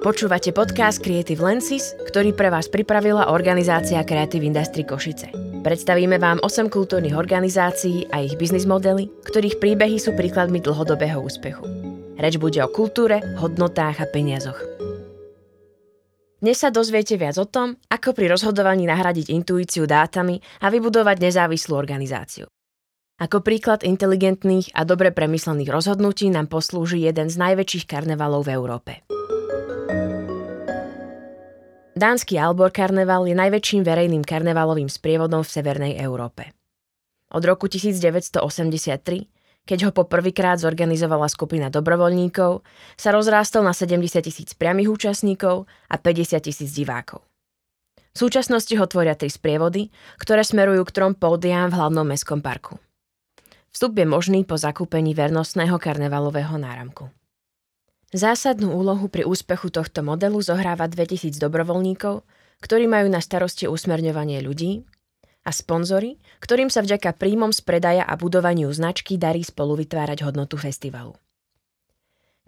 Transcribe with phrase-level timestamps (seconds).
[0.00, 5.28] Počúvate podcast Creative Lenses, ktorý pre vás pripravila organizácia Creative Industry Košice.
[5.60, 11.68] Predstavíme vám 8 kultúrnych organizácií a ich biznis modely, ktorých príbehy sú príkladmi dlhodobého úspechu.
[12.16, 14.56] Reč bude o kultúre, hodnotách a peniazoch.
[16.40, 21.76] Dnes sa dozviete viac o tom, ako pri rozhodovaní nahradiť intuíciu dátami a vybudovať nezávislú
[21.76, 22.48] organizáciu.
[23.20, 28.92] Ako príklad inteligentných a dobre premyslených rozhodnutí nám poslúži jeden z najväčších karnevalov v Európe.
[32.00, 36.56] Dánsky Albor karneval je najväčším verejným karnevalovým sprievodom v Severnej Európe.
[37.28, 38.40] Od roku 1983,
[39.68, 42.64] keď ho po prvýkrát zorganizovala skupina dobrovoľníkov,
[42.96, 47.20] sa rozrástol na 70 tisíc priamých účastníkov a 50 tisíc divákov.
[48.16, 52.80] V súčasnosti ho tvoria tri sprievody, ktoré smerujú k trom pódiám v hlavnom mestskom parku.
[53.76, 57.12] Vstup je možný po zakúpení vernostného karnevalového náramku.
[58.10, 62.26] Zásadnú úlohu pri úspechu tohto modelu zohráva 2000 dobrovoľníkov,
[62.58, 64.82] ktorí majú na starosti usmerňovanie ľudí
[65.46, 70.58] a sponzory, ktorým sa vďaka príjmom z predaja a budovaniu značky darí spolu vytvárať hodnotu
[70.58, 71.14] festivalu.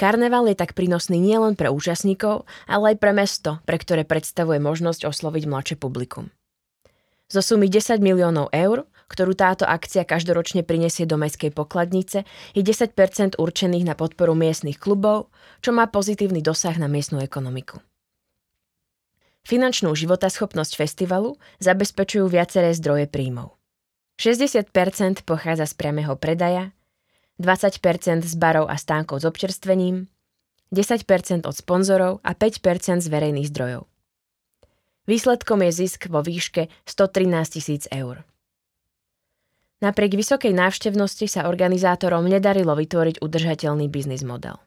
[0.00, 5.04] Karneval je tak prínosný nielen pre účastníkov, ale aj pre mesto, pre ktoré predstavuje možnosť
[5.12, 6.32] osloviť mladšie publikum.
[7.28, 12.22] Zo sumy 10 miliónov eur ktorú táto akcia každoročne prinesie do mestskej pokladnice,
[12.54, 17.82] je 10% určených na podporu miestnych klubov, čo má pozitívny dosah na miestnu ekonomiku.
[19.42, 23.58] Finančnú životaschopnosť festivalu zabezpečujú viaceré zdroje príjmov.
[24.22, 26.70] 60% pochádza z priamého predaja,
[27.40, 30.06] 20% z barov a stánkov s občerstvením,
[30.70, 33.90] 10% od sponzorov a 5% z verejných zdrojov.
[35.08, 38.22] Výsledkom je zisk vo výške 113 tisíc eur.
[39.80, 44.60] Napriek vysokej návštevnosti sa organizátorom nedarilo vytvoriť udržateľný biznis model.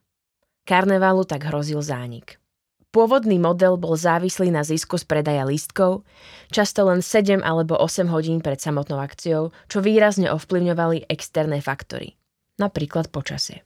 [0.66, 2.42] Karnevalu tak hrozil zánik.
[2.89, 6.05] Pôvodný model bol závislý na zisku z predaja lístkov,
[6.50, 12.17] často len 7 alebo 8 hodín pred samotnou akciou, čo výrazne ovplyvňovali externé faktory,
[12.58, 13.61] napríklad počasie.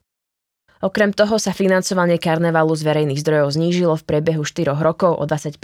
[0.83, 5.59] Okrem toho sa financovanie karnevalu z verejných zdrojov znížilo v priebehu 4 rokov o 20%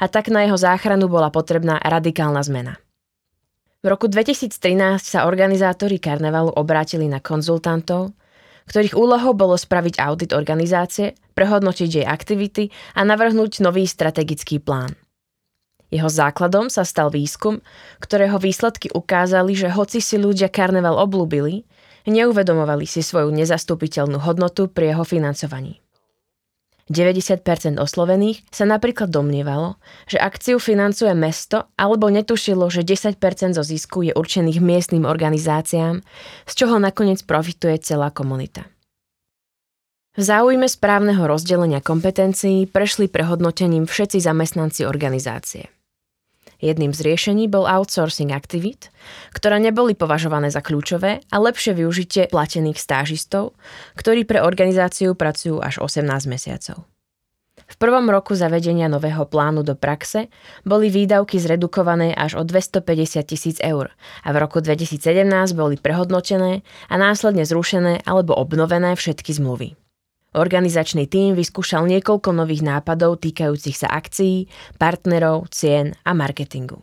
[0.00, 2.83] a tak na jeho záchranu bola potrebná radikálna zmena.
[3.84, 4.56] V roku 2013
[5.04, 8.16] sa organizátori karnevalu obrátili na konzultantov,
[8.64, 14.96] ktorých úlohou bolo spraviť audit organizácie, prehodnotiť jej aktivity a navrhnúť nový strategický plán.
[15.92, 17.60] Jeho základom sa stal výskum,
[18.00, 21.68] ktorého výsledky ukázali, že hoci si ľudia karneval oblúbili,
[22.08, 25.83] neuvedomovali si svoju nezastupiteľnú hodnotu pri jeho financovaní.
[26.92, 33.16] 90% oslovených sa napríklad domnievalo, že akciu financuje mesto alebo netušilo, že 10%
[33.56, 36.04] zo zisku je určených miestnym organizáciám,
[36.44, 38.68] z čoho nakoniec profituje celá komunita.
[40.14, 45.66] V záujme správneho rozdelenia kompetencií prešli prehodnotením všetci zamestnanci organizácie.
[46.64, 48.88] Jedným z riešení bol outsourcing aktivít,
[49.36, 53.52] ktoré neboli považované za kľúčové a lepšie využitie platených stážistov,
[54.00, 56.88] ktorí pre organizáciu pracujú až 18 mesiacov.
[57.64, 60.32] V prvom roku zavedenia nového plánu do praxe
[60.64, 62.80] boli výdavky zredukované až o 250
[63.28, 63.92] tisíc eur
[64.24, 65.04] a v roku 2017
[65.52, 69.76] boli prehodnotené a následne zrušené alebo obnovené všetky zmluvy.
[70.34, 74.50] Organizačný tím vyskúšal niekoľko nových nápadov týkajúcich sa akcií,
[74.82, 76.82] partnerov, cien a marketingu.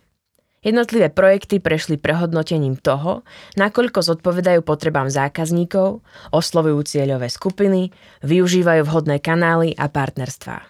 [0.61, 3.25] Jednotlivé projekty prešli prehodnotením toho,
[3.57, 7.89] nakoľko zodpovedajú potrebám zákazníkov, oslovujú cieľové skupiny,
[8.21, 10.61] využívajú vhodné kanály a partnerstvá.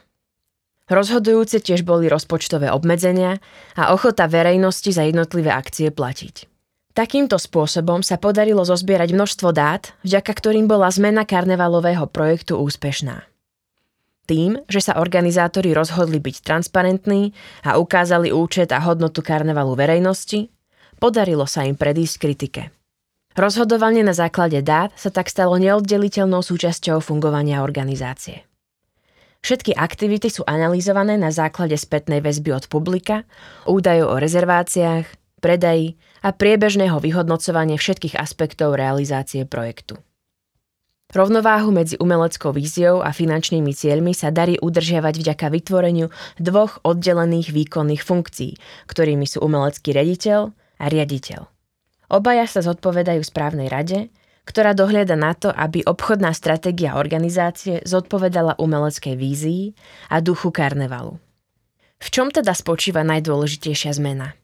[0.92, 3.40] Rozhodujúce tiež boli rozpočtové obmedzenia
[3.80, 6.51] a ochota verejnosti za jednotlivé akcie platiť.
[6.92, 13.24] Takýmto spôsobom sa podarilo zozbierať množstvo dát, vďaka ktorým bola zmena karnevalového projektu úspešná.
[14.28, 17.32] Tým, že sa organizátori rozhodli byť transparentní
[17.64, 20.52] a ukázali účet a hodnotu karnevalu verejnosti,
[21.00, 22.64] podarilo sa im predísť kritike.
[23.40, 28.44] Rozhodovanie na základe dát sa tak stalo neoddeliteľnou súčasťou fungovania organizácie.
[29.42, 33.24] Všetky aktivity sú analyzované na základe spätnej väzby od publika,
[33.66, 39.98] údajov o rezerváciách, predaji a priebežného vyhodnocovania všetkých aspektov realizácie projektu.
[41.12, 46.08] Rovnováhu medzi umeleckou víziou a finančnými cieľmi sa darí udržiavať vďaka vytvoreniu
[46.40, 48.56] dvoch oddelených výkonných funkcií,
[48.88, 51.52] ktorými sú umelecký rediteľ a riaditeľ.
[52.16, 54.08] Obaja sa zodpovedajú správnej rade,
[54.48, 59.76] ktorá dohliada na to, aby obchodná stratégia organizácie zodpovedala umeleckej vízii
[60.08, 61.20] a duchu karnevalu.
[62.02, 64.41] V čom teda spočíva najdôležitejšia zmena?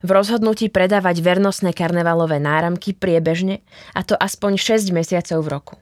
[0.00, 3.60] V rozhodnutí predávať vernostné karnevalové náramky priebežne,
[3.92, 5.74] a to aspoň 6 mesiacov v roku.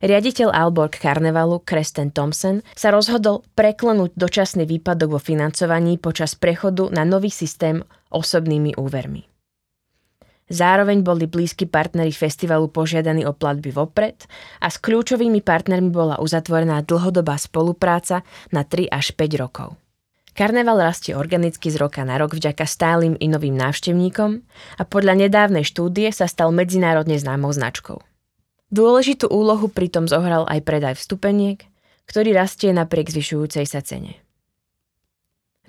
[0.00, 7.04] Riaditeľ Alborg Karnevalu Kresten Thompson sa rozhodol preklenúť dočasný výpadok vo financovaní počas prechodu na
[7.04, 9.28] nový systém osobnými úvermi.
[10.50, 14.24] Zároveň boli blízki partneri festivalu požiadaní o platby vopred
[14.58, 19.78] a s kľúčovými partnermi bola uzatvorená dlhodobá spolupráca na 3 až 5 rokov.
[20.30, 24.30] Karneval rastie organicky z roka na rok vďaka stálym i novým návštevníkom
[24.78, 27.98] a podľa nedávnej štúdie sa stal medzinárodne známou značkou.
[28.70, 31.66] Dôležitú úlohu pritom zohral aj predaj vstupeniek,
[32.06, 34.22] ktorý rastie napriek zvyšujúcej sa cene.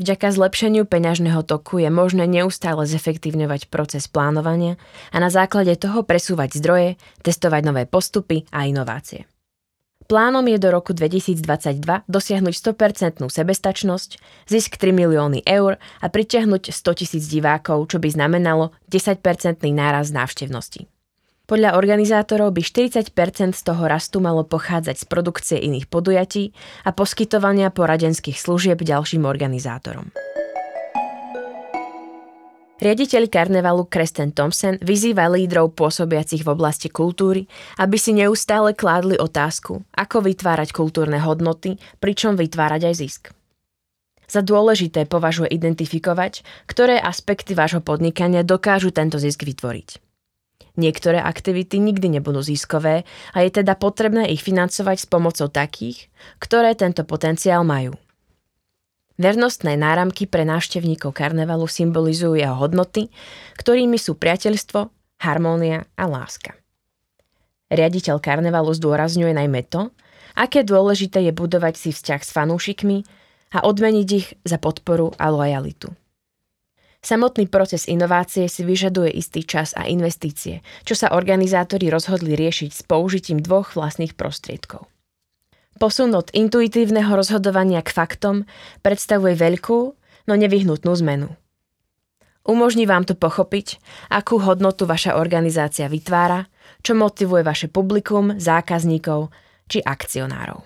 [0.02, 4.82] Vďaka zlepšeniu peňažného toku je možné neustále zefektívňovať proces plánovania
[5.14, 6.90] a na základe toho presúvať zdroje,
[7.22, 9.30] testovať nové postupy a inovácie.
[10.08, 11.44] Plánom je do roku 2022
[12.06, 14.10] dosiahnuť 100% sebestačnosť,
[14.50, 19.22] zisk 3 milióny eur a pritiahnuť 100 tisíc divákov, čo by znamenalo 10%
[19.72, 20.92] náraz návštevnosti.
[21.52, 23.12] Podľa organizátorov by 40%
[23.52, 26.56] z toho rastu malo pochádzať z produkcie iných podujatí
[26.88, 30.16] a poskytovania poradenských služieb ďalším organizátorom.
[32.82, 37.46] Riaditeľ karnevalu Kresten Thompson vyzýva lídrov pôsobiacich v oblasti kultúry,
[37.78, 43.24] aby si neustále kládli otázku, ako vytvárať kultúrne hodnoty, pričom vytvárať aj zisk.
[44.26, 50.02] Za dôležité považuje identifikovať, ktoré aspekty vášho podnikania dokážu tento zisk vytvoriť.
[50.82, 53.06] Niektoré aktivity nikdy nebudú ziskové
[53.38, 56.10] a je teda potrebné ich financovať s pomocou takých,
[56.42, 57.94] ktoré tento potenciál majú.
[59.22, 63.14] Vernostné náramky pre návštevníkov karnevalu symbolizujú jeho hodnoty,
[63.54, 64.90] ktorými sú priateľstvo,
[65.22, 66.58] harmónia a láska.
[67.70, 69.94] Riaditeľ karnevalu zdôrazňuje najmä to,
[70.34, 72.98] aké dôležité je budovať si vzťah s fanúšikmi
[73.54, 75.94] a odmeniť ich za podporu a lojalitu.
[77.06, 82.82] Samotný proces inovácie si vyžaduje istý čas a investície, čo sa organizátori rozhodli riešiť s
[82.90, 84.90] použitím dvoch vlastných prostriedkov.
[85.82, 88.46] Posun od intuitívneho rozhodovania k faktom
[88.86, 89.80] predstavuje veľkú,
[90.30, 91.34] no nevyhnutnú zmenu.
[92.46, 93.82] Umožní vám to pochopiť,
[94.14, 96.46] akú hodnotu vaša organizácia vytvára,
[96.86, 99.34] čo motivuje vaše publikum, zákazníkov
[99.66, 100.62] či akcionárov.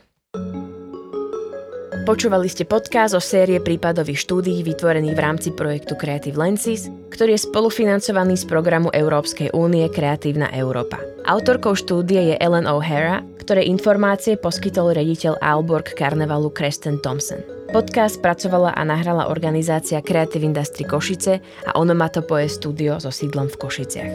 [2.03, 7.45] Počúvali ste podcast o série prípadových štúdií vytvorených v rámci projektu Creative Lenses, ktorý je
[7.47, 11.00] spolufinancovaný z programu Európskej únie Kreatívna Európa.
[11.23, 17.45] Autorkou štúdie je Ellen O'Hara, ktoré informácie poskytol rediteľ Alborg Karnevalu Kresten Thompson.
[17.69, 21.38] Podcast pracovala a nahrala organizácia Creative Industry Košice
[21.69, 24.13] a Onomatopoe Studio so sídlom v Košiciach.